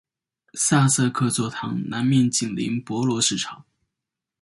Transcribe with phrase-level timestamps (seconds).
[0.55, 3.63] 萨瑟克座堂南面紧邻博罗市场。